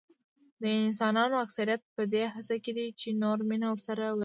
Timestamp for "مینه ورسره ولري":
3.49-4.19